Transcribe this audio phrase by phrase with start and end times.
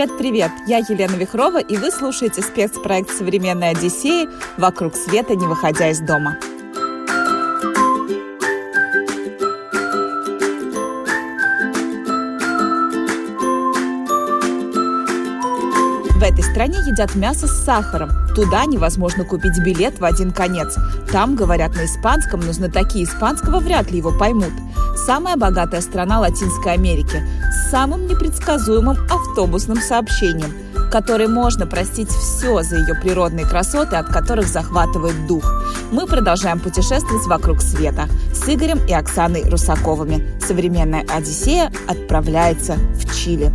[0.00, 0.50] Привет-привет!
[0.66, 4.30] Я Елена Вихрова, и вы слушаете спецпроект «Современная Одиссея.
[4.56, 6.38] Вокруг света, не выходя из дома».
[16.14, 18.08] В этой стране едят мясо с сахаром.
[18.34, 20.78] Туда невозможно купить билет в один конец.
[21.12, 24.52] Там говорят на испанском, но знатоки испанского вряд ли его поймут.
[25.04, 27.22] Самая богатая страна Латинской Америки
[27.70, 30.52] самым непредсказуемым автобусным сообщением,
[30.90, 35.44] которой можно простить все за ее природные красоты, от которых захватывает дух.
[35.92, 40.26] Мы продолжаем путешествовать вокруг света с Игорем и Оксаной Русаковыми.
[40.40, 43.52] Современная Одиссея отправляется в Чили.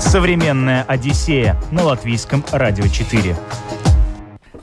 [0.00, 3.36] Современная Одиссея на латвийском радио 4.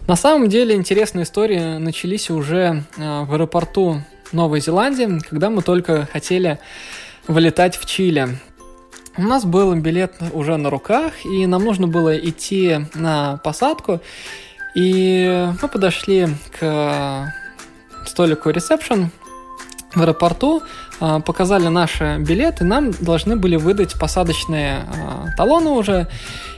[0.08, 6.08] На самом деле интересные истории начались уже э, в аэропорту Новой Зеландии, когда мы только
[6.11, 6.59] хотели
[7.31, 8.37] вылетать в Чили.
[9.17, 14.01] У нас был билет уже на руках, и нам нужно было идти на посадку.
[14.75, 16.27] И мы подошли
[16.59, 17.33] к
[18.05, 19.11] столику ресепшн
[19.93, 20.63] в аэропорту,
[21.02, 26.07] а, показали наши билеты, нам должны были выдать посадочные а, талоны уже.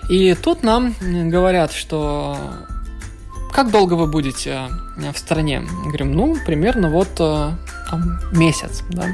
[0.10, 2.38] И тут нам говорят, что
[3.52, 5.64] как долго вы будете э, в стране?
[5.86, 7.52] Говорим, ну, примерно вот э,
[7.90, 9.06] там, месяц, да.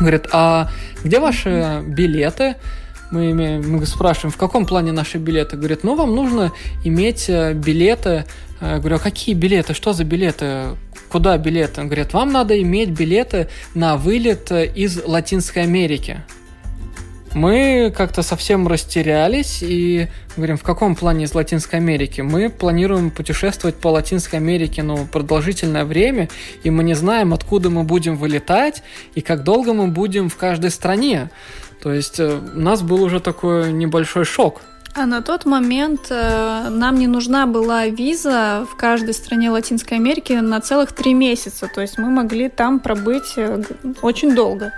[0.00, 0.70] Говорит, а
[1.02, 2.56] где ваши билеты?
[3.10, 5.56] Мы, имеем, мы спрашиваем, в каком плане наши билеты?
[5.56, 6.52] Говорит, ну, вам нужно
[6.84, 8.26] иметь э, билеты.
[8.60, 9.72] Я говорю, а какие билеты?
[9.72, 10.76] Что за билеты?
[11.08, 11.80] Куда билеты?
[11.80, 16.22] Он говорит, вам надо иметь билеты на вылет из Латинской Америки
[17.34, 22.20] мы как-то совсем растерялись и говорим, в каком плане из Латинской Америки?
[22.20, 26.28] Мы планируем путешествовать по Латинской Америке, ну, продолжительное время,
[26.62, 28.82] и мы не знаем, откуда мы будем вылетать
[29.14, 31.30] и как долго мы будем в каждой стране.
[31.82, 34.62] То есть э, у нас был уже такой небольшой шок.
[34.94, 40.32] А на тот момент э, нам не нужна была виза в каждой стране Латинской Америки
[40.32, 41.70] на целых три месяца.
[41.72, 43.62] То есть мы могли там пробыть э,
[44.02, 44.72] очень долго.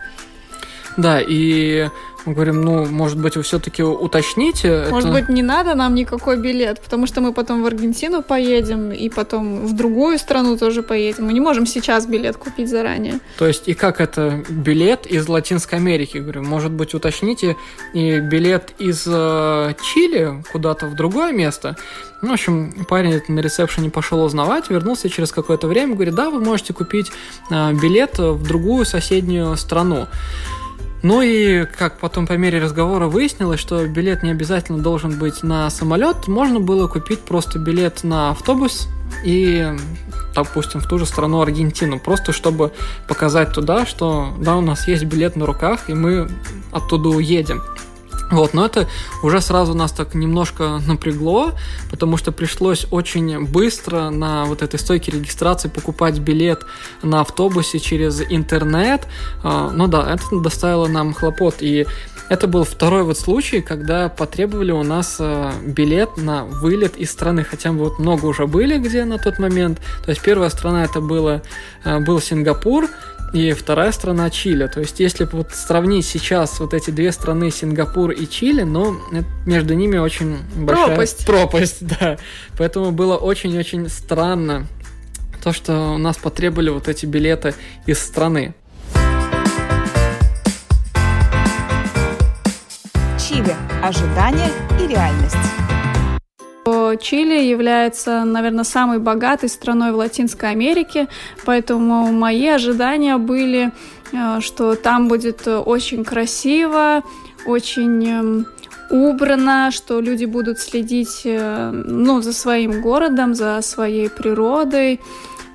[0.97, 1.89] Да, и
[2.27, 4.87] мы говорим, ну, может быть, вы все-таки уточните.
[4.91, 5.19] Может это...
[5.19, 9.67] быть, не надо нам никакой билет, потому что мы потом в Аргентину поедем, и потом
[9.67, 11.27] в другую страну тоже поедем.
[11.27, 13.21] Мы не можем сейчас билет купить заранее.
[13.39, 16.19] То есть, и как это билет из Латинской Америки?
[16.19, 17.57] Говорю, может быть, уточните
[17.95, 21.77] и билет из э, Чили куда-то в другое место.
[22.23, 26.41] Ну, в общем, парень на ресепшене пошел узнавать, вернулся через какое-то время, говорит, да, вы
[26.41, 27.11] можете купить
[27.51, 30.07] э, билет в другую соседнюю страну.
[31.03, 35.71] Ну и, как потом по мере разговора выяснилось, что билет не обязательно должен быть на
[35.71, 38.87] самолет, можно было купить просто билет на автобус
[39.25, 39.67] и,
[40.35, 42.73] допустим, в ту же страну Аргентину, просто чтобы
[43.09, 46.29] показать туда, что да, у нас есть билет на руках, и мы
[46.71, 47.63] оттуда уедем.
[48.31, 48.87] Вот, но это
[49.23, 51.53] уже сразу нас так немножко напрягло,
[51.91, 56.65] потому что пришлось очень быстро на вот этой стойке регистрации покупать билет
[57.03, 59.07] на автобусе через интернет.
[59.43, 61.57] А, ну да, это доставило нам хлопот.
[61.61, 61.87] И
[62.29, 67.43] это был второй вот случай, когда потребовали у нас а, билет на вылет из страны,
[67.43, 69.81] хотя мы вот много уже были где на тот момент.
[70.05, 71.43] То есть первая страна это было,
[71.85, 72.89] а, был Сингапур,
[73.33, 74.67] и вторая страна Чили.
[74.67, 78.97] То есть, если вот сравнить сейчас вот эти две страны, Сингапур и Чили, ну,
[79.47, 81.27] между ними очень большая пропасть.
[81.27, 82.19] пропасть, да.
[82.59, 84.67] Поэтому было очень-очень странно
[85.43, 87.55] то, что у нас потребовали вот эти билеты
[87.87, 88.55] из страны.
[93.19, 93.55] Чили.
[93.83, 95.70] Ожидание и реальность.
[96.97, 101.09] Чили является, наверное, самой богатой страной в Латинской Америке,
[101.45, 103.73] поэтому мои ожидания были,
[104.13, 107.03] э, что там будет очень красиво,
[107.47, 108.47] очень эм,
[108.91, 115.01] убрано, что люди будут следить э, ну, за своим городом, за своей природой.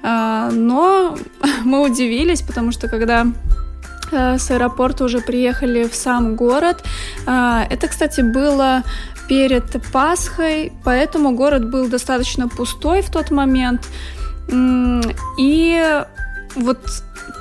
[0.04, 1.18] Э, но
[1.64, 3.28] мы удивились, потому что когда
[4.15, 6.83] с аэропорта уже приехали в сам город.
[7.25, 8.83] Это, кстати, было
[9.27, 13.88] перед Пасхой, поэтому город был достаточно пустой в тот момент.
[15.39, 16.03] И
[16.56, 16.79] вот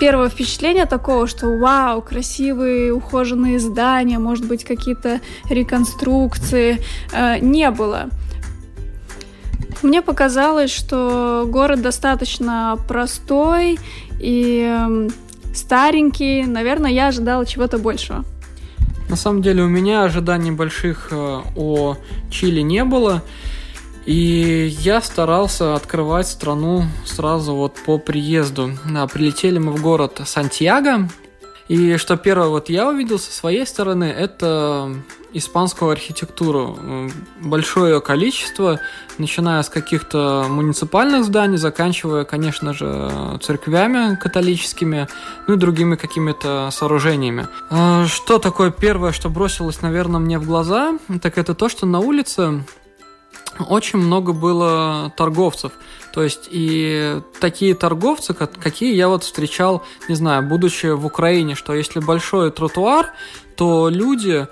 [0.01, 6.81] первое впечатление такого, что вау, красивые ухоженные здания, может быть, какие-то реконструкции,
[7.13, 8.09] э, не было.
[9.83, 13.79] Мне показалось, что город достаточно простой
[14.19, 15.09] и
[15.55, 16.45] старенький.
[16.45, 18.25] Наверное, я ожидала чего-то большего.
[19.09, 21.97] На самом деле у меня ожиданий больших э, о
[22.31, 23.23] Чили не было.
[24.07, 28.73] И я старался открывать страну сразу вот по приезду.
[29.13, 31.09] Прилетели мы в город Сантьяго.
[31.69, 34.95] И что первое вот я увидел со своей стороны, это
[35.33, 36.79] испанскую архитектуру.
[37.41, 38.81] Большое количество,
[39.19, 45.09] начиная с каких-то муниципальных зданий, заканчивая, конечно же, церквями католическими,
[45.47, 47.49] ну и другими какими-то сооружениями.
[47.71, 51.99] А, что такое первое, что бросилось, наверное, мне в глаза, так это то, что на
[51.99, 52.63] улице
[53.69, 55.73] очень много было торговцев.
[56.15, 61.75] То есть и такие торговцы, какие я вот встречал, не знаю, будучи в Украине, что
[61.75, 63.13] если большой тротуар,
[63.57, 64.47] то люди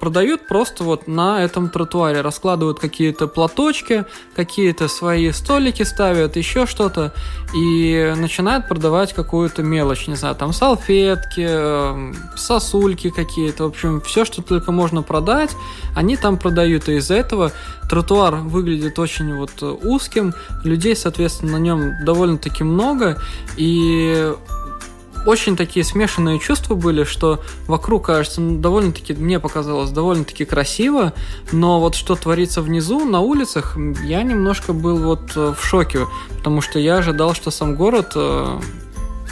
[0.00, 7.12] продают просто вот на этом тротуаре, раскладывают какие-то платочки, какие-то свои столики ставят, еще что-то,
[7.54, 14.24] и начинают продавать какую-то мелочь, не знаю, там салфетки, э, сосульки какие-то, в общем, все,
[14.24, 15.50] что только можно продать,
[15.94, 17.52] они там продают, и из-за этого
[17.88, 20.34] тротуар выглядит очень вот узким,
[20.64, 23.20] людей, соответственно, на нем довольно-таки много,
[23.56, 24.32] и
[25.26, 31.12] очень такие смешанные чувства были, что вокруг, кажется, ну, довольно-таки, мне показалось, довольно-таки красиво,
[31.52, 36.06] но вот что творится внизу, на улицах, я немножко был вот э, в шоке,
[36.36, 38.60] потому что я ожидал, что сам город, э,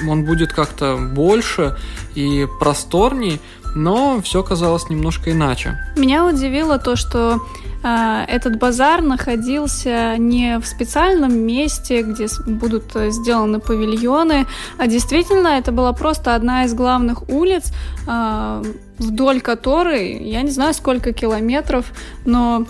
[0.08, 1.76] он будет как-то больше
[2.14, 3.40] и просторней,
[3.74, 5.78] но все казалось немножко иначе.
[5.96, 7.40] Меня удивило то, что
[7.82, 14.46] а, этот базар находился не в специальном месте, где будут э, сделаны павильоны,
[14.78, 17.72] а действительно это была просто одна из главных улиц,
[18.06, 18.62] а,
[18.98, 21.86] вдоль которой, я не знаю сколько километров,
[22.24, 22.66] но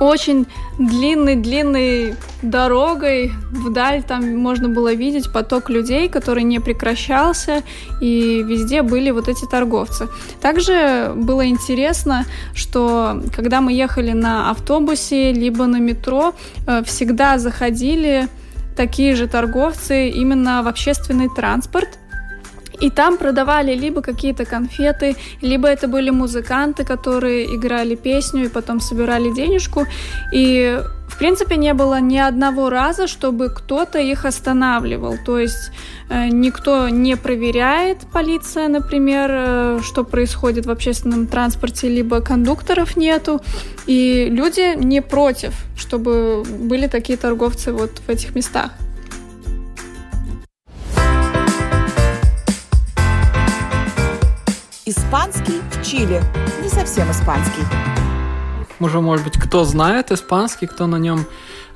[0.00, 0.46] очень
[0.78, 7.62] длинной-длинной дорогой вдаль там можно было видеть поток людей, который не прекращался,
[8.00, 10.08] и везде были вот эти торговцы.
[10.40, 16.34] Также было интересно, что когда мы ехали на автобусе либо на метро,
[16.66, 18.28] э, всегда заходили
[18.76, 21.98] такие же торговцы именно в общественный транспорт,
[22.80, 28.80] и там продавали либо какие-то конфеты, либо это были музыканты, которые играли песню и потом
[28.80, 29.86] собирали денежку.
[30.32, 35.16] И в принципе, не было ни одного раза, чтобы кто-то их останавливал.
[35.24, 35.70] То есть
[36.10, 43.40] э, никто не проверяет, полиция, например, э, что происходит в общественном транспорте, либо кондукторов нету.
[43.86, 48.72] И люди не против, чтобы были такие торговцы вот в этих местах.
[54.88, 56.22] Испанский в Чили.
[56.62, 57.64] Не совсем испанский.
[58.78, 61.26] Уже, может быть, кто знает испанский, кто на нем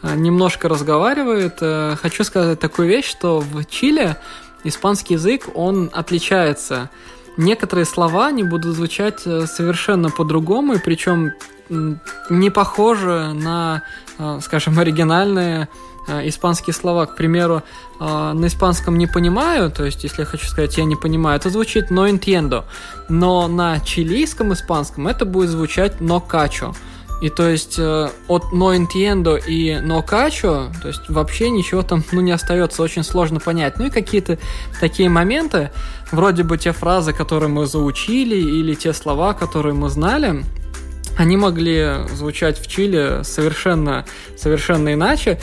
[0.02, 1.58] э, немножко разговаривает.
[1.60, 4.14] Э, хочу сказать такую вещь, что в Чили
[4.62, 6.88] испанский язык, он отличается.
[7.36, 11.32] Некоторые слова не будут звучать э, совершенно по-другому, и причем
[11.68, 13.82] не похожи на,
[14.40, 15.68] скажем, оригинальные
[16.24, 17.62] испанские слова, к примеру,
[18.00, 21.50] э, на испанском не понимаю, то есть, если я хочу сказать, я не понимаю, это
[21.50, 22.64] звучит no entiendo,
[23.08, 26.74] но на чилийском испанском это будет звучать no cacho.
[27.20, 32.02] И то есть э, от no entiendo и no cacho, то есть вообще ничего там
[32.12, 33.78] ну, не остается, очень сложно понять.
[33.78, 34.38] Ну и какие-то
[34.80, 35.70] такие моменты,
[36.12, 40.42] вроде бы те фразы, которые мы заучили, или те слова, которые мы знали,
[41.18, 44.06] они могли звучать в Чили совершенно,
[44.38, 45.38] совершенно иначе.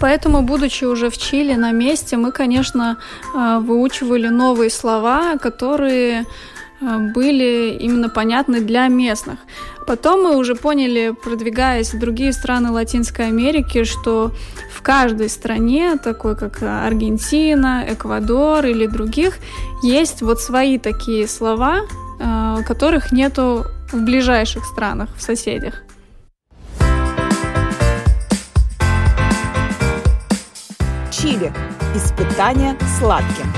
[0.00, 2.96] Поэтому, будучи уже в Чили на месте, мы, конечно,
[3.34, 6.24] э, выучивали новые слова, которые
[6.80, 9.38] э, были именно понятны для местных.
[9.86, 14.30] Потом мы уже поняли, продвигаясь в другие страны Латинской Америки, что
[14.72, 19.38] в каждой стране, такой как Аргентина, Эквадор или других,
[19.82, 21.80] есть вот свои такие слова,
[22.18, 25.82] э, которых нету в ближайших странах, в соседях.
[31.24, 31.50] Чили.
[31.94, 33.50] Испытание сладким.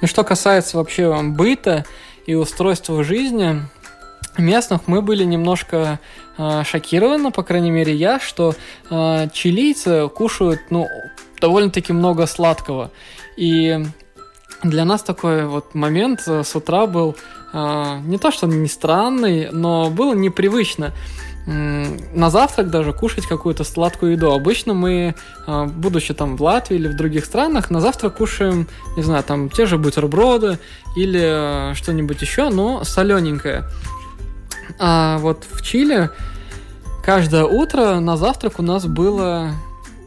[0.00, 1.84] И что касается вообще быта
[2.24, 3.60] и устройства жизни
[4.38, 6.00] местных, мы были немножко
[6.38, 8.54] э, шокированы, по крайней мере я, что
[8.88, 10.88] э, чилийцы кушают ну,
[11.42, 12.90] довольно-таки много сладкого.
[13.36, 13.78] И
[14.62, 17.16] для нас такой вот момент э, с утра был
[17.52, 20.94] э, не то что не странный, но было непривычно
[21.48, 24.32] на завтрак даже кушать какую-то сладкую еду.
[24.32, 25.14] Обычно мы,
[25.46, 29.48] а, будучи там в Латвии или в других странах, на завтрак кушаем, не знаю, там
[29.48, 30.58] те же бутерброды
[30.94, 33.64] или а, что-нибудь еще, но солененькое.
[34.78, 36.10] А вот в Чили
[37.02, 39.52] каждое утро на завтрак у нас было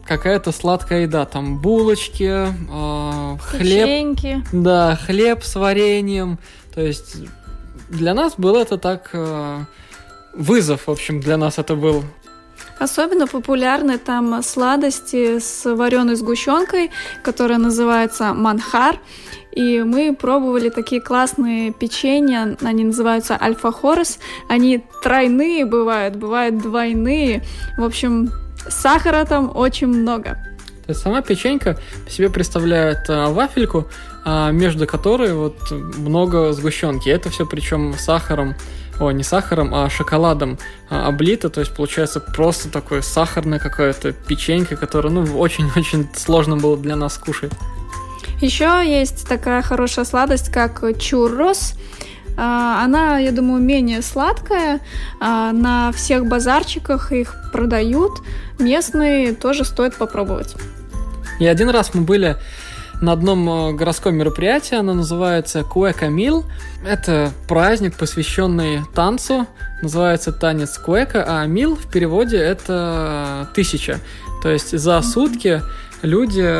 [0.04, 4.44] какая-то сладкая еда, там булочки, э, хлеб, Печеньки.
[4.52, 6.38] да, хлеб с вареньем.
[6.74, 7.16] То есть
[7.88, 9.64] для нас был это так э,
[10.34, 12.04] вызов, в общем, для нас это был.
[12.78, 16.90] Особенно популярны там сладости с вареной сгущенкой,
[17.22, 18.98] которая называется манхар.
[19.52, 24.18] И мы пробовали такие классные печенья, они называются альфа-хорос.
[24.48, 27.44] Они тройные бывают, бывают двойные.
[27.76, 28.30] В общем,
[28.68, 30.38] сахара там очень много.
[30.86, 33.88] То есть сама печенька себе представляет э, вафельку,
[34.24, 37.08] а между которой вот много сгущенки.
[37.08, 38.56] Это все причем сахаром,
[39.00, 40.58] о, не сахаром, а шоколадом
[40.90, 41.50] а, облито.
[41.50, 47.18] То есть получается просто такое сахарное какое-то печенька, которое, ну, очень-очень сложно было для нас
[47.18, 47.52] кушать.
[48.40, 51.74] Еще есть такая хорошая сладость, как чуррос.
[52.36, 54.80] А, Она, я думаю, менее сладкая.
[55.20, 58.22] А, На всех базарчиках их продают.
[58.58, 60.54] Местные тоже стоит попробовать.
[61.38, 62.36] И один раз мы были
[63.02, 66.44] на одном э, городском мероприятии, оно называется Куэка Мил.
[66.86, 69.46] Это праздник, посвященный танцу,
[69.82, 73.98] называется танец Куэка, а Мил в переводе это тысяча.
[74.42, 75.62] То есть за сутки
[76.02, 76.58] люди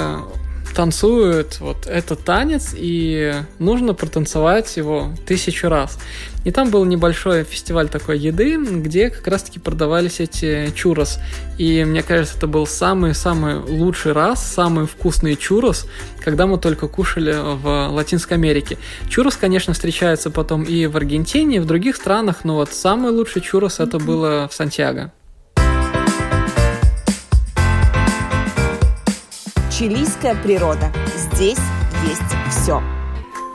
[0.74, 5.98] танцуют вот этот танец, и нужно протанцевать его тысячу раз.
[6.44, 11.18] И там был небольшой фестиваль такой еды, где как раз-таки продавались эти чурос.
[11.56, 15.86] И мне кажется, это был самый-самый лучший раз, самый вкусный чурос,
[16.24, 18.76] когда мы только кушали в Латинской Америке.
[19.08, 23.42] Чурос, конечно, встречается потом и в Аргентине, и в других странах, но вот самый лучший
[23.42, 25.12] чурос это было в Сантьяго.
[29.82, 30.92] Чилийская природа.
[31.16, 31.58] Здесь
[32.08, 32.80] есть все.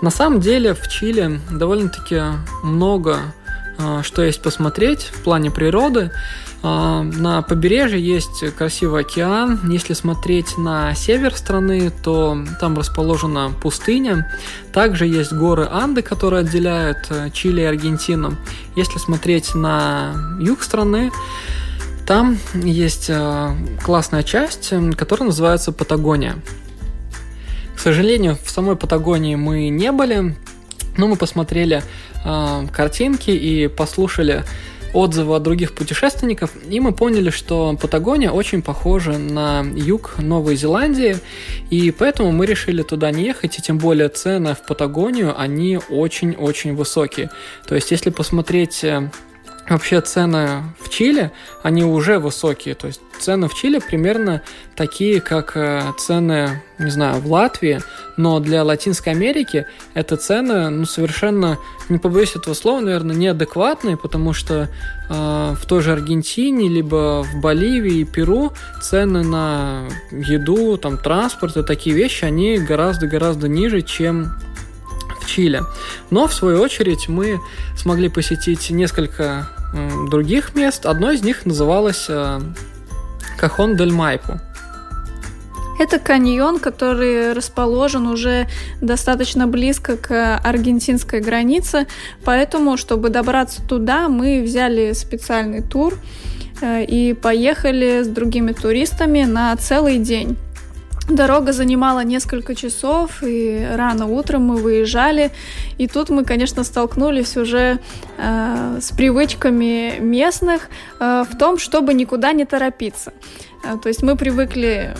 [0.02, 2.22] На самом деле в Чили довольно-таки
[2.64, 3.20] много
[3.80, 6.12] а, что есть посмотреть в плане природы.
[6.64, 9.60] А, На побережье есть красивый океан.
[9.72, 14.30] Если смотреть на север страны, то там расположена пустыня.
[14.74, 18.36] Также есть горы Анды, которые отделяют э, Чили и Аргентину.
[18.76, 21.12] Если смотреть на юг страны,
[22.08, 23.52] там есть э,
[23.84, 26.38] классная часть, которая называется Патагония.
[27.76, 30.36] К сожалению, в самой Патагонии мы не были,
[30.98, 31.84] но мы посмотрели
[32.24, 34.46] э, картинки и послушали
[34.94, 41.18] отзывы от других путешественников, и мы поняли, что Патагония очень похожа на юг Новой Зеландии,
[41.70, 46.74] и поэтому мы решили туда не ехать, и тем более цены в Патагонию, они очень-очень
[46.74, 47.30] высокие.
[47.68, 49.12] То есть, если посмотреть э,
[49.70, 51.32] Вообще цены в Чили,
[51.62, 52.74] они уже высокие.
[52.74, 54.42] То есть цены в Чили примерно
[54.78, 57.82] такие, как э, цены, не знаю, в Латвии.
[58.16, 61.58] Но для Латинской Америки это цены, ну, совершенно,
[61.90, 64.70] не побоюсь этого слова, наверное, неадекватные, потому что
[65.10, 71.58] э, в той же Аргентине, либо в Боливии и Перу цены на еду, там, транспорт
[71.58, 74.32] и такие вещи, они гораздо-гораздо ниже, чем
[75.20, 75.62] в Чили.
[76.10, 77.42] Но, в свою очередь, мы
[77.76, 79.50] смогли посетить несколько
[80.10, 80.86] других мест.
[80.86, 82.40] Одно из них называлось э,
[83.38, 84.40] Кахон дель Майпу.
[85.80, 88.48] Это каньон, который расположен уже
[88.82, 91.86] достаточно близко к аргентинской границе,
[92.26, 95.94] поэтому, чтобы добраться туда, мы взяли специальный тур
[96.62, 100.36] э, и поехали с другими туристами на целый день.
[101.10, 105.32] Дорога занимала несколько часов, и рано утром мы выезжали.
[105.78, 107.80] И тут мы, конечно, столкнулись уже
[108.18, 113.14] э, с привычками местных э, в том, чтобы никуда не торопиться.
[113.64, 114.96] Э, то есть мы привыкли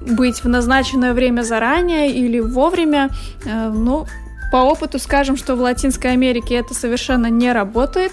[0.00, 3.10] быть в назначенное время заранее или вовремя.
[3.44, 4.06] Э, ну,
[4.52, 8.12] по опыту скажем, что в Латинской Америке это совершенно не работает.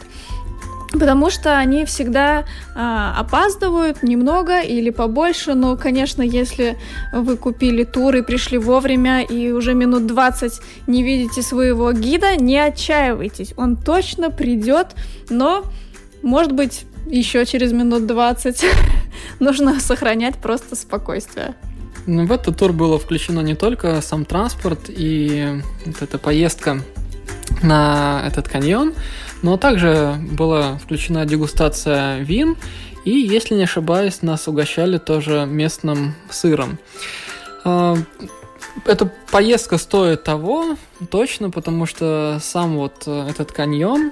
[0.92, 6.78] Потому что они всегда а, опаздывают немного или побольше, но, конечно, если
[7.14, 12.58] вы купили тур и пришли вовремя и уже минут 20 не видите своего гида, не
[12.58, 14.96] отчаивайтесь, он точно придет,
[15.30, 15.64] но,
[16.24, 18.66] может быть, еще через минут 20
[19.40, 21.56] нужно сохранять просто спокойствие.
[22.08, 26.82] Ну, в этот тур было включено не только сам транспорт и вот эта поездка
[27.62, 28.94] на этот каньон,
[29.42, 32.58] но также была включена дегустация вин,
[33.06, 36.78] и, если не ошибаюсь, нас угощали тоже местным сыром.
[37.64, 37.96] А,
[38.86, 40.76] Эта поездка стоит того,
[41.10, 44.12] точно, потому что сам вот э, этот каньон,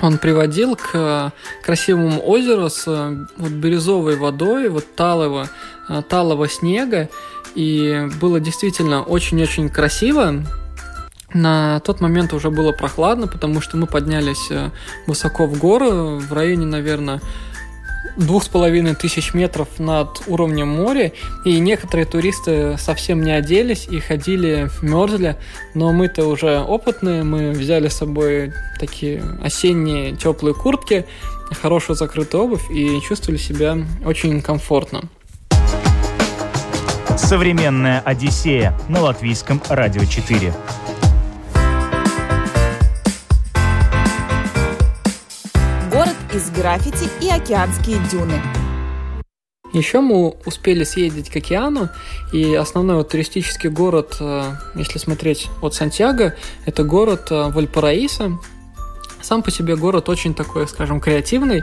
[0.00, 1.32] он приводил к
[1.64, 5.48] красивому озеру с э, вот бирюзовой водой, вот талого,
[5.88, 7.08] э, талого снега,
[7.54, 10.44] и было действительно очень-очень красиво.
[11.34, 14.70] На тот момент уже было прохладно, потому что мы поднялись э,
[15.06, 17.20] высоко в горы, в районе, наверное,
[18.16, 21.12] двух с половиной тысяч метров над уровнем моря,
[21.44, 25.36] и некоторые туристы совсем не оделись и ходили, мерзли,
[25.74, 31.06] но мы-то уже опытные, мы взяли с собой такие осенние теплые куртки,
[31.60, 35.02] хорошую закрытую обувь и чувствовали себя очень комфортно.
[37.16, 40.52] Современная Одиссея на латвийском радио 4.
[46.34, 48.40] Из граффити и океанские дюны.
[49.72, 51.88] Еще мы успели съездить к океану,
[52.32, 56.36] и основной вот туристический город, э, если смотреть от Сантьяго,
[56.66, 58.38] это город э, Вальпараиса.
[59.22, 61.62] Сам по себе город очень такой, скажем, креативный.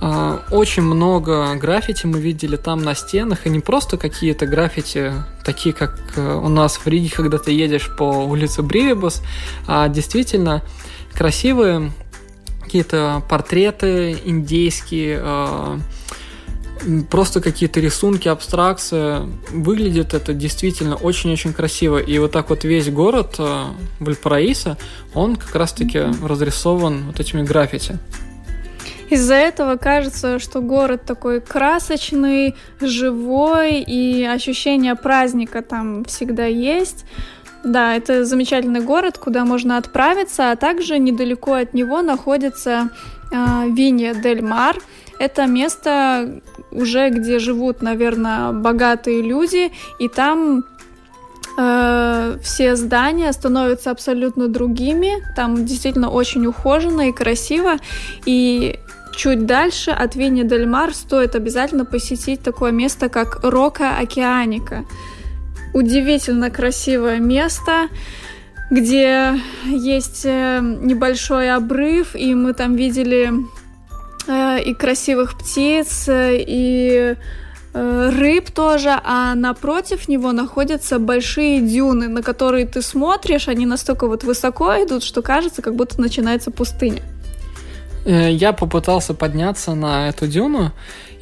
[0.00, 5.12] Э, очень много граффити мы видели там на стенах, и не просто какие-то граффити,
[5.44, 9.20] такие как у нас в Риге, когда ты едешь по улице Бривибус,
[9.66, 10.62] а действительно
[11.12, 11.90] красивые
[12.62, 15.80] какие-то портреты индейские,
[17.10, 19.28] просто какие-то рисунки, абстракция.
[19.50, 21.98] Выглядит это действительно очень-очень красиво.
[21.98, 23.64] И вот так вот весь город э,
[24.00, 24.76] Вальпараиса,
[25.14, 27.98] он как раз-таки разрисован вот этими граффити.
[29.10, 37.04] Из-за этого кажется, что город такой красочный, живой, и ощущение праздника там всегда есть.
[37.64, 42.90] Да, это замечательный город, куда можно отправиться, а также недалеко от него находится
[43.30, 44.76] э, Винья Дель Мар.
[45.18, 46.40] Это место
[46.72, 50.64] уже, где живут, наверное, богатые люди, и там
[51.56, 55.22] э, все здания становятся абсолютно другими.
[55.36, 57.76] Там действительно очень ухоженно и красиво.
[58.26, 58.80] И
[59.14, 64.84] чуть дальше от Винни Дель Мар стоит обязательно посетить такое место, как Рока Океаника.
[65.74, 67.88] Удивительно красивое место
[68.70, 73.30] где есть э, небольшой обрыв, и мы там видели
[74.26, 77.16] Э, и красивых птиц, э, и
[77.74, 84.24] рыб тоже, а напротив него находятся большие дюны, на которые ты смотришь, они настолько вот
[84.24, 87.00] высоко идут, что кажется, как будто начинается пустыня.
[88.04, 90.72] Я попытался подняться на эту дюну,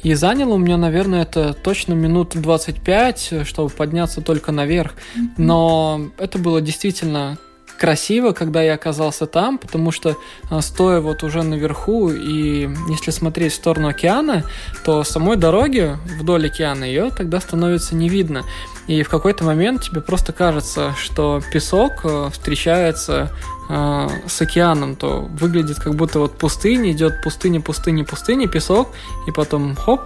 [0.03, 4.93] и заняло у меня, наверное, это точно минут 25, чтобы подняться только наверх.
[5.37, 7.37] Но это было действительно
[7.81, 10.15] красиво, когда я оказался там, потому что
[10.51, 14.43] а, стоя вот уже наверху и если смотреть в сторону океана,
[14.85, 18.43] то самой дороги вдоль океана ее тогда становится не видно.
[18.85, 23.31] И в какой-то момент тебе просто кажется, что песок а, встречается
[23.67, 28.89] э, с океаном, то выглядит как будто вот пустыня, идет пустыня, пустыня, пустыня, песок,
[29.27, 30.01] и потом хоп,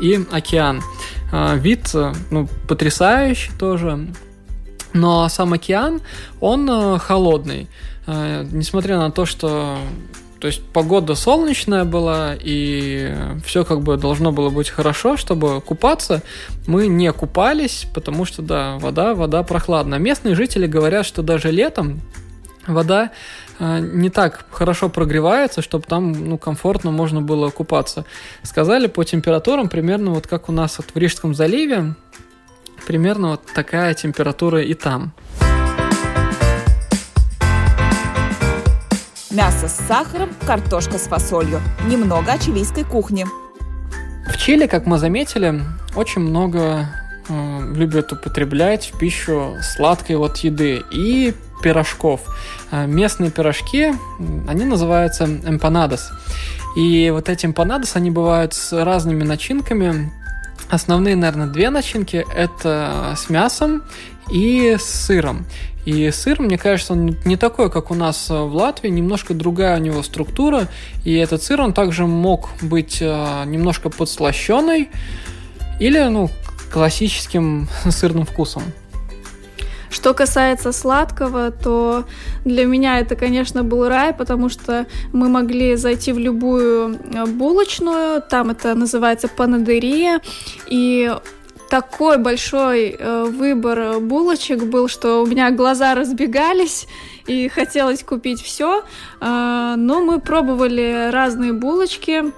[0.00, 0.80] и океан.
[1.32, 1.94] Э, вид,
[2.30, 4.08] ну, потрясающий тоже.
[4.92, 6.00] Но сам океан,
[6.40, 7.68] он э, холодный.
[8.06, 9.78] Э, несмотря на то, что
[10.40, 16.22] то есть погода солнечная была, и все как бы должно было быть хорошо, чтобы купаться.
[16.66, 19.98] Мы не купались, потому что, да, вода, вода прохладная.
[19.98, 22.00] Местные жители говорят, что даже летом
[22.66, 23.10] вода
[23.58, 28.06] э, не так хорошо прогревается, чтобы там ну, комфортно можно было купаться.
[28.42, 31.94] Сказали по температурам примерно вот как у нас вот в Рижском заливе,
[32.86, 35.12] примерно вот такая температура и там.
[39.30, 41.60] Мясо с сахаром, картошка с фасолью.
[41.86, 43.26] Немного чилийской кухне.
[44.26, 45.62] В Чили, как мы заметили,
[45.94, 46.88] очень много
[47.28, 52.22] э, любят употреблять в пищу сладкой вот еды и пирожков.
[52.72, 53.92] Э, местные пирожки,
[54.48, 56.10] они называются эмпанадос.
[56.76, 60.12] И вот эти эмпанадос, они бывают с разными начинками,
[60.70, 63.82] Основные, наверное, две начинки– это с мясом
[64.30, 65.46] и с сыром.
[65.84, 69.82] И сыр, мне кажется, он не такой, как у нас в Латвии, немножко другая у
[69.82, 70.68] него структура.
[71.04, 74.90] И этот сыр, он также мог быть э, немножко подслащенный
[75.80, 76.30] или, ну,
[76.70, 78.62] классическим сырным вкусом.
[79.90, 82.04] Что касается сладкого, то
[82.44, 88.22] для меня это, конечно, был рай, потому что мы могли зайти в любую э, булочную,
[88.22, 90.20] там это называется панадерия,
[90.68, 91.12] и
[91.68, 96.86] такой большой э, выбор булочек был, что у меня глаза разбегались
[97.26, 98.84] и хотелось купить все.
[99.20, 102.32] Э, но мы пробовали разные булочки.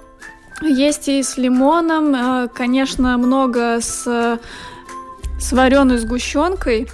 [0.63, 4.39] Есть и с лимоном, конечно, много с,
[5.39, 6.87] с вареной сгущенкой.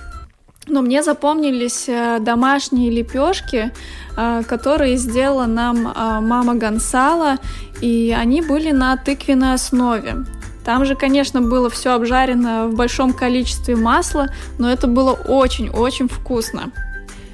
[0.70, 3.72] Но мне запомнились э, домашние лепешки,
[4.16, 7.38] э, которые сделала нам э, мама Гонсала,
[7.82, 10.26] и они были на тыквенной основе.
[10.64, 14.28] Там же, конечно, было все обжарено в большом количестве масла,
[14.60, 16.72] но это было очень-очень вкусно.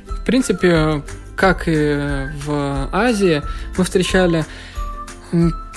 [0.08, 1.04] В принципе,
[1.36, 3.41] как и в Азии,
[3.78, 4.45] мы встречали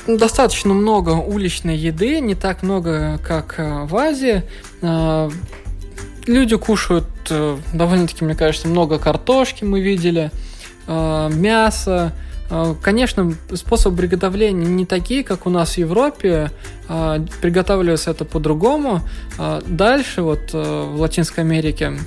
[0.06, 4.44] достаточно много уличной еды, не так много, как в Азии.
[6.28, 7.06] Люди кушают
[7.72, 10.30] довольно-таки, мне кажется, много картошки мы видели,
[10.86, 12.12] мясо,
[12.50, 16.50] а, конечно, способы приготовления не такие, как у нас в Европе.
[16.86, 19.02] Приготавливается это по-другому.
[19.66, 21.98] Дальше, вот э, в Латинской Америке,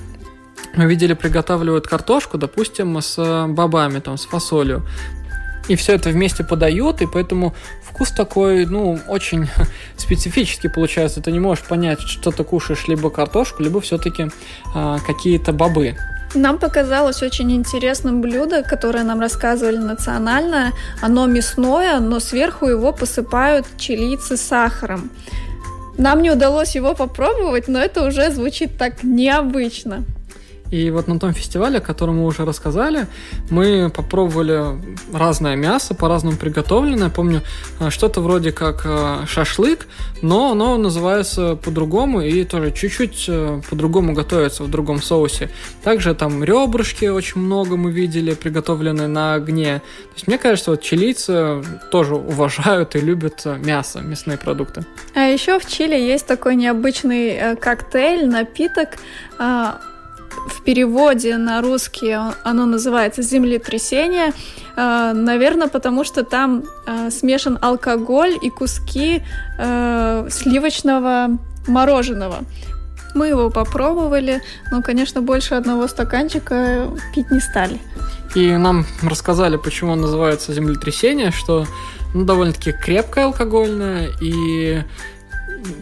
[0.75, 4.83] мы видели, приготавливают картошку, допустим, с бобами, там, с фасолью.
[5.67, 7.53] И все это вместе подают, и поэтому
[7.93, 9.47] вкус такой, ну, очень
[9.97, 11.21] специфический получается.
[11.21, 14.29] Ты не можешь понять, что ты кушаешь либо картошку, либо все-таки
[14.75, 15.95] э, какие-то бобы.
[16.33, 20.71] Нам показалось очень интересным блюдо, которое нам рассказывали национальное.
[21.01, 25.11] Оно мясное, но сверху его посыпают чилийцы сахаром.
[25.97, 30.05] Нам не удалось его попробовать, но это уже звучит так необычно.
[30.71, 33.07] И вот на том фестивале, о котором мы уже рассказали,
[33.49, 34.79] мы попробовали
[35.13, 37.09] разное мясо, по-разному приготовленное.
[37.09, 37.41] Помню,
[37.79, 39.85] э, что-то вроде как э, шашлык,
[40.21, 45.49] но оно называется по-другому и тоже чуть-чуть э, по-другому готовится в другом соусе.
[45.83, 49.79] Также там ребрышки очень много мы видели, приготовленные на огне.
[49.79, 54.85] То есть мне кажется, вот чилийцы тоже уважают и любят мясо, мясные продукты.
[55.15, 58.89] А еще в Чили есть такой необычный коктейль, напиток,
[59.37, 59.81] а,
[60.47, 62.11] в переводе на русский
[62.43, 64.33] оно называется «Землетрясение»,
[64.75, 69.23] э, наверное, потому что там э, смешан алкоголь и куски
[69.59, 72.39] э, сливочного мороженого.
[73.13, 74.41] Мы его попробовали,
[74.71, 77.79] но, конечно, больше одного стаканчика пить не стали.
[78.35, 81.65] И нам рассказали, почему называется землетрясение, что
[82.13, 84.81] ну, довольно-таки крепкое алкогольное, и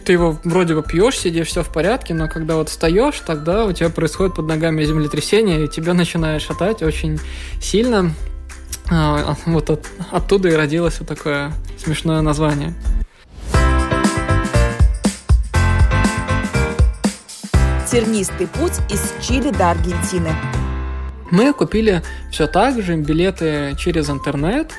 [0.04, 3.72] ты его вроде бы пьешь, сидишь, все в порядке, но когда вот встаешь, тогда у
[3.72, 7.18] тебя происходит под ногами землетрясение, и тебя начинает шатать очень
[7.60, 8.12] сильно.
[8.90, 12.74] А, вот от, оттуда и родилось вот такое смешное название.
[17.90, 20.30] Тернистый путь из Чили до Аргентины.
[21.30, 24.72] Мы купили все так же билеты через интернет,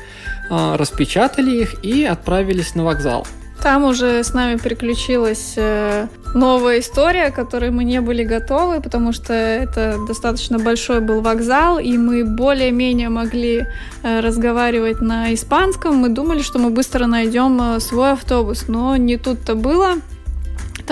[0.49, 3.25] а, распечатали их и отправились на вокзал.
[3.61, 9.13] Там уже с нами приключилась э, новая история, к которой мы не были готовы, потому
[9.13, 13.67] что это достаточно большой был вокзал, и мы более-менее могли
[14.01, 15.95] э, разговаривать на испанском.
[15.97, 19.97] Мы думали, что мы быстро найдем э, свой автобус, но не тут-то было.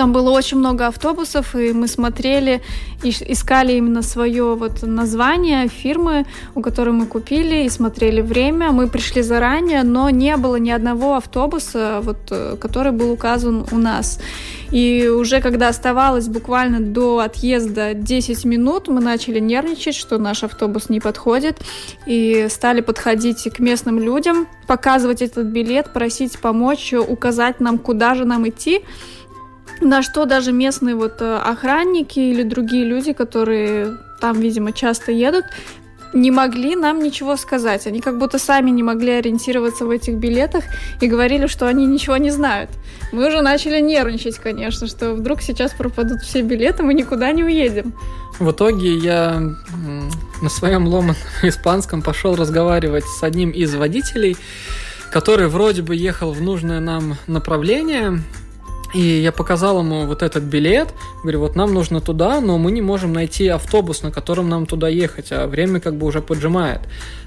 [0.00, 2.62] Там было очень много автобусов, и мы смотрели
[3.02, 8.70] искали именно свое вот название фирмы, у которой мы купили, и смотрели время.
[8.72, 13.76] Мы пришли заранее, но не было ни одного автобуса, вот, э, который был указан у
[13.76, 14.20] нас.
[14.70, 20.88] И уже когда оставалось буквально до отъезда 10 минут, мы начали нервничать, что наш автобус
[20.88, 21.58] не подходит,
[22.06, 28.24] и стали подходить к местным людям, показывать этот билет, просить помочь, указать нам, куда же
[28.24, 28.82] нам идти.
[29.80, 35.46] На что даже местные вот э, охранники или другие люди, которые там, видимо, часто едут,
[36.12, 37.86] не могли нам ничего сказать.
[37.86, 40.64] Они как будто сами не могли ориентироваться в этих билетах
[41.00, 42.70] и говорили, что они ничего не знают.
[43.12, 47.94] Мы уже начали нервничать, конечно, что вдруг сейчас пропадут все билеты, мы никуда не уедем.
[48.38, 49.40] В итоге я
[50.42, 54.36] на своем ломаном испанском пошел разговаривать с одним из водителей,
[55.12, 58.22] который вроде бы ехал в нужное нам направление,
[58.94, 60.88] и я показал ему вот этот билет,
[61.22, 64.88] говорю, вот нам нужно туда, но мы не можем найти автобус, на котором нам туда
[64.88, 66.80] ехать, а время как бы уже поджимает.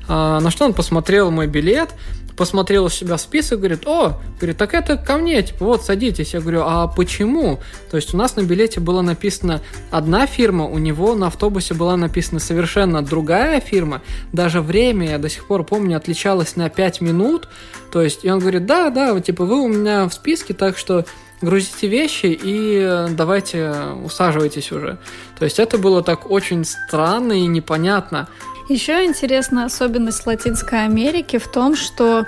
[0.07, 1.95] А, на что он посмотрел мой билет,
[2.35, 6.33] посмотрел у себя список, говорит, о, говорит, так это ко мне, типа, вот, садитесь.
[6.33, 7.59] Я говорю, а почему?
[7.89, 11.95] То есть у нас на билете было написано одна фирма, у него на автобусе была
[11.95, 17.47] написана совершенно другая фирма, даже время, я до сих пор помню, отличалось на 5 минут,
[17.91, 21.05] то есть, и он говорит, да, да, типа, вы у меня в списке, так что
[21.43, 24.97] грузите вещи и давайте усаживайтесь уже.
[25.37, 28.27] То есть это было так очень странно и непонятно.
[28.69, 32.25] Еще интересная особенность Латинской Америки в том, что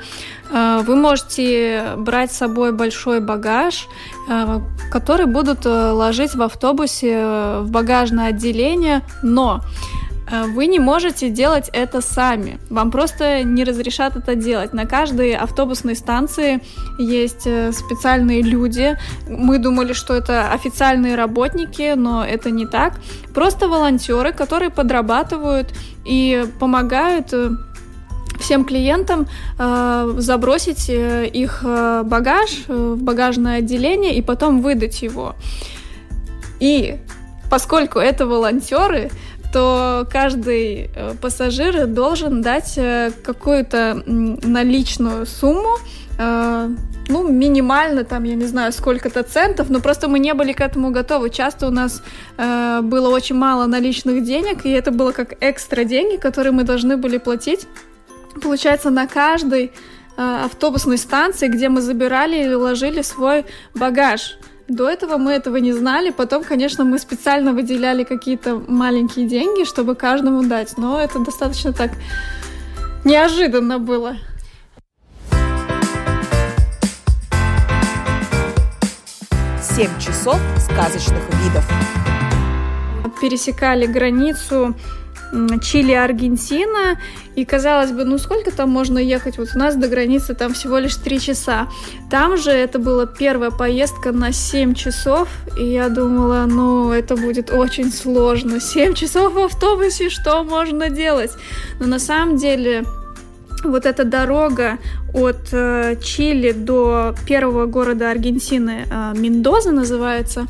[0.52, 3.88] э, вы можете брать с собой большой багаж,
[4.30, 4.60] э,
[4.92, 11.30] который будут э, ложить в автобусе э, в багажное отделение, но Э, вы не можете
[11.30, 12.60] делать это сами.
[12.70, 14.74] Вам просто не разрешат это делать.
[14.74, 16.62] На каждой автобусной станции
[16.98, 18.98] есть э, специальные люди.
[19.30, 22.94] Мы думали, что это официальные работники, но это не так.
[23.34, 25.74] Просто волонтеры, которые подрабатывают
[26.06, 27.52] и помогают э,
[28.40, 29.28] всем клиентам
[29.60, 35.36] э, забросить их багаж в багажное отделение и потом выдать его.
[36.60, 36.98] И
[37.50, 39.12] поскольку это волонтеры,
[39.56, 45.78] что каждый э, пассажир должен дать э, какую-то наличную сумму,
[46.20, 46.70] э,
[47.08, 50.92] ну, минимально, там, я не знаю, сколько-то центов, но просто мы не были к этому
[50.92, 51.30] готовы.
[51.30, 52.04] Часто у нас
[52.38, 57.18] было очень мало наличных денег, и это было как экстра деньги, которые мы должны были
[57.18, 57.68] платить.
[58.42, 59.72] Получается, на каждой
[60.18, 64.38] автобусной станции, где мы забирали или ложили свой багаж.
[64.68, 69.94] До этого мы этого не знали, потом, конечно, мы специально выделяли какие-то маленькие деньги, чтобы
[69.94, 71.92] каждому дать, но это достаточно так
[73.04, 74.18] неожиданно было.
[79.62, 81.70] Семь часов сказочных видов.
[83.22, 84.74] Пересекали границу
[85.62, 87.00] Чили, Аргентина.
[87.36, 89.38] И казалось бы, ну сколько там можно ехать?
[89.38, 91.68] Вот у нас до границы там всего лишь 3 часа.
[92.10, 95.28] Там же это была первая поездка на 7 часов.
[95.58, 98.60] И я думала, ну это будет очень сложно.
[98.60, 101.32] 7 часов в автобусе, что можно делать?
[101.80, 102.84] Но на самом деле
[103.64, 104.78] вот эта дорога
[105.14, 110.46] от э, Чили до первого города Аргентины, э, Мендоза называется,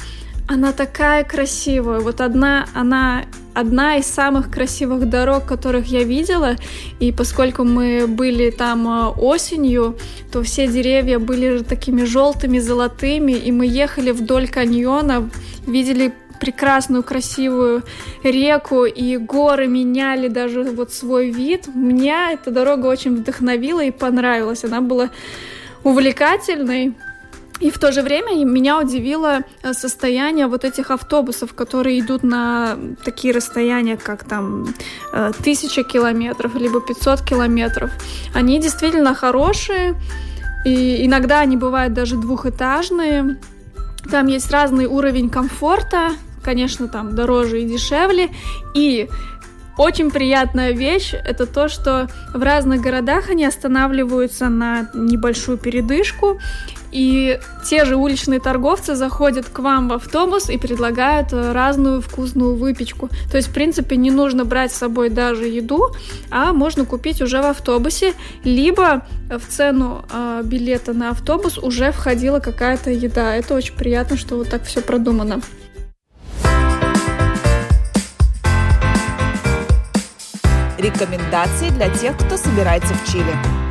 [0.48, 2.00] она такая красивая.
[2.00, 6.56] Вот одна, она одна из самых красивых дорог, которых я видела.
[7.00, 9.98] И поскольку мы были там э, осенью,
[10.32, 15.30] то все деревья были такими желтыми, золотыми, и мы ехали вдоль каньона,
[15.66, 17.84] видели прекрасную, красивую
[18.24, 21.68] реку, и горы меняли даже вот свой вид.
[21.74, 24.64] Меня эта дорога очень вдохновила и понравилась.
[24.66, 25.10] Она была
[25.84, 26.94] увлекательной.
[27.62, 32.78] И в то же время меня удивило э, состояние вот этих автобусов, которые идут на
[33.04, 34.74] такие расстояния, как там
[35.14, 37.92] э, тысяча километров, либо 500 километров.
[38.34, 39.96] Они действительно хорошие,
[40.66, 43.38] и иногда они бывают даже двухэтажные.
[44.12, 46.12] Там есть разный уровень комфорта,
[46.44, 48.30] конечно, там дороже и дешевле.
[48.74, 49.10] И
[49.78, 56.40] очень приятная вещь— это то, что в разных городах они останавливаются на небольшую передышку,
[56.96, 62.56] и те же уличные торговцы заходят к вам в автобус и предлагают э, разную вкусную
[62.56, 63.10] выпечку.
[63.30, 65.94] То есть, в принципе, не нужно брать с собой даже еду,
[66.32, 68.14] а можно купить уже в автобусе,
[68.46, 73.36] либо в цену э, билета на автобус уже входила какая-то еда.
[73.36, 75.42] Это очень приятно, что вот так все продумано.
[80.78, 83.65] Рекомендации для тех, кто собирается в Чили.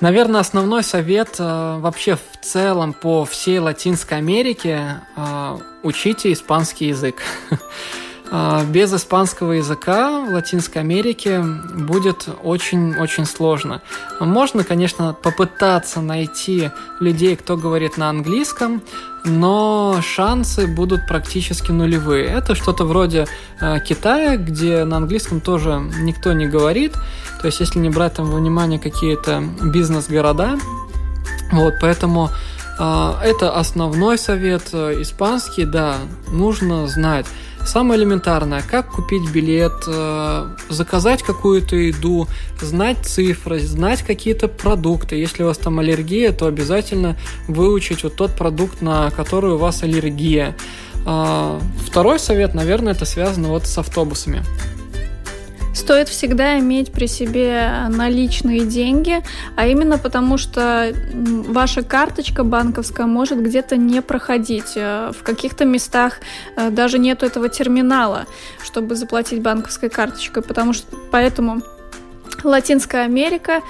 [0.00, 7.22] Наверное, основной совет э, вообще в целом по всей Латинской Америке э, учите испанский язык.
[8.30, 13.80] Э, без испанского языка в Латинской Америке будет очень-очень сложно.
[14.20, 18.82] Можно, конечно, попытаться найти людей, кто говорит на английском,
[19.24, 22.26] но шансы будут практически нулевые.
[22.26, 23.26] Это что-то вроде
[23.60, 26.92] э, Китая, где на английском тоже никто не говорит.
[27.40, 30.58] То есть, если не брать там во внимание какие-то бизнес-города,
[31.52, 32.30] вот, поэтому
[32.78, 34.68] э, это основной совет.
[34.72, 35.96] Э, испанский, да,
[36.30, 37.26] нужно знать.
[37.68, 42.26] Самое элементарное, как купить билет, э, заказать какую-то еду,
[42.58, 45.16] знать цифры, знать какие-то продукты.
[45.16, 47.14] Если у вас там аллергия, то обязательно
[47.46, 50.56] выучить вот тот продукт, на который у вас аллергия.
[51.04, 54.42] А, второй совет, наверное, это связано вот с автобусами.
[55.78, 59.22] Стоит всегда иметь при себе наличные деньги,
[59.54, 64.72] а именно потому, что ваша карточка банковская может где-то не проходить.
[64.74, 66.18] Э, в каких-то местах
[66.56, 68.26] э, даже нету этого терминала,
[68.60, 71.62] чтобы заплатить банковской карточкой, потому что поэтому
[72.42, 73.62] Латинская Америка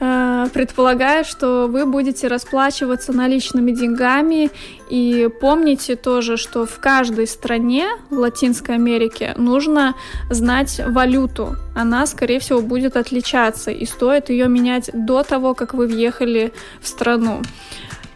[0.00, 4.50] Э, предполагает, что вы будете расплачиваться наличными деньгами.
[4.90, 9.94] И помните тоже, что в каждой стране в Латинской Америке нужно
[10.30, 11.56] знать валюту.
[11.76, 16.88] Она, скорее всего, будет отличаться, и стоит ее менять до того, как вы въехали в
[16.88, 17.42] страну.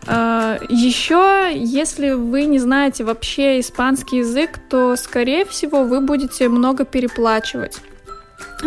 [0.07, 6.85] Э, Еще, если вы не знаете вообще испанский язык, то, скорее всего, вы будете много
[6.85, 7.81] переплачивать.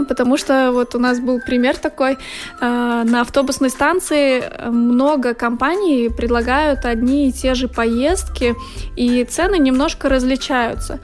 [0.08, 2.18] Потому что вот у нас был пример такой, э,
[2.60, 8.56] на автобусной станции много компаний предлагают одни и те же поездки,
[8.96, 11.00] и цены немножко различаются.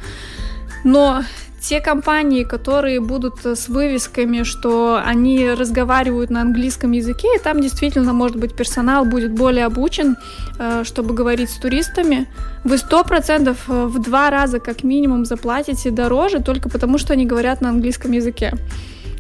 [0.84, 1.24] Но
[1.60, 8.14] те компании, которые будут с вывесками, что они разговаривают на английском языке, и там действительно,
[8.14, 10.16] может быть, персонал будет более обучен,
[10.60, 12.28] э, чтобы говорить с туристами,
[12.64, 17.26] вы сто процентов э, в два раза как минимум заплатите дороже только потому, что они
[17.26, 18.54] говорят на английском языке.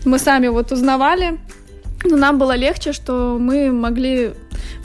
[0.05, 1.39] Мы сами вот узнавали,
[2.07, 4.31] но нам было легче, что мы могли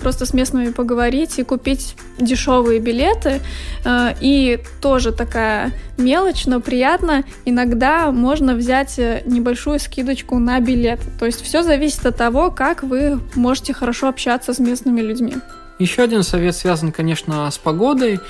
[0.01, 3.41] просто с местными поговорить и купить дешевые билеты.
[3.85, 7.25] Э, и тоже такая мелочь, но приятно.
[7.45, 11.01] Иногда можно взять э, небольшую скидочку на билет.
[11.19, 15.35] То есть все зависит от того, как вы можете хорошо общаться с местными людьми.
[15.79, 18.21] Еще один совет связан, конечно, с погодой.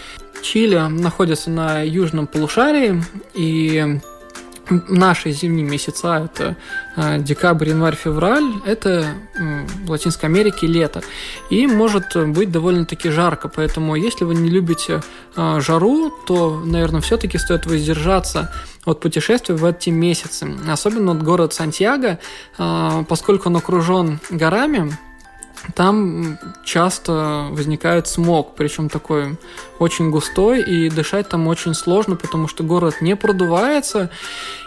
[0.42, 3.02] Чили находится на южном полушарии,
[3.34, 4.00] и
[4.70, 6.56] наши зимние месяца, это
[6.96, 9.06] э, декабрь, январь, февраль, это
[9.84, 11.02] в Латинской Америке лето.
[11.50, 15.02] И может быть довольно-таки жарко, поэтому если вы не любите
[15.36, 18.52] э, жару, то, наверное, все-таки стоит воздержаться
[18.84, 20.48] от путешествий в эти месяцы.
[20.68, 22.18] Особенно от города Сантьяго,
[22.58, 24.96] э, поскольку он окружен горами,
[25.74, 29.38] там часто возникает смог, причем такой
[29.78, 34.10] очень густой, и дышать там очень сложно, потому что город не продувается,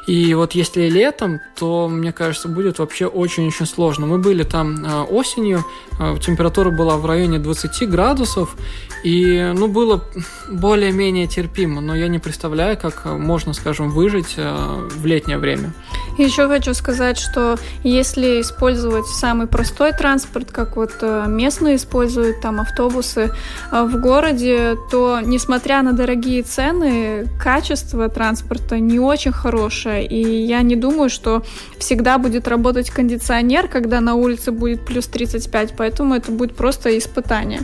[0.08, 4.06] и вот если летом, то, мне кажется, будет вообще очень-очень сложно.
[4.06, 5.66] Мы были там э, осенью,
[6.00, 8.56] э, температура была в районе 20 градусов,
[9.04, 10.04] и, ну, было
[10.50, 15.74] более-менее терпимо, но я не представляю, как можно, скажем, выжить э, в летнее время.
[16.18, 23.32] Еще хочу сказать, что если использовать самый простой транспорт, как вот местные используют там автобусы
[23.72, 30.76] в городе, то, несмотря на дорогие цены, качество транспорта не очень хорошее, и я не
[30.76, 31.44] думаю, что
[31.78, 37.62] всегда будет работать кондиционер, когда на улице будет плюс 35, поэтому это будет просто испытание.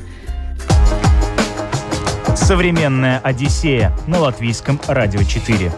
[2.35, 5.71] Современная Одиссея на латвийском радио 4.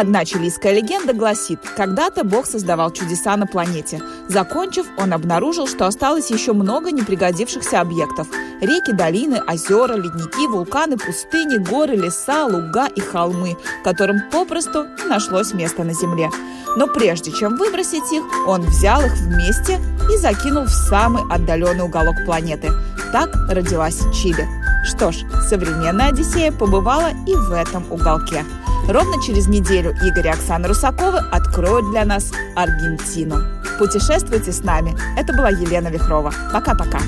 [0.00, 4.00] Одна чилийская легенда гласит, когда-то Бог создавал чудеса на планете.
[4.28, 8.26] Закончив, он обнаружил, что осталось еще много непригодившихся объектов.
[8.62, 15.52] Реки, долины, озера, ледники, вулканы, пустыни, горы, леса, луга и холмы, которым попросту не нашлось
[15.52, 16.30] места на Земле.
[16.78, 19.78] Но прежде чем выбросить их, он взял их вместе
[20.10, 22.72] и закинул в самый отдаленный уголок планеты.
[23.12, 24.48] Так родилась Чили.
[24.82, 28.46] Что ж, современная Одиссея побывала и в этом уголке.
[28.90, 33.36] Ровно через неделю Игорь и Оксана Русаковы откроют для нас Аргентину.
[33.78, 34.96] Путешествуйте с нами.
[35.16, 36.34] Это была Елена Вихрова.
[36.52, 36.98] Пока-пока.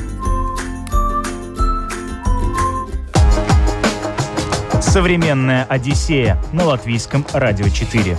[4.80, 8.16] Современная Одиссея на латвийском радио 4.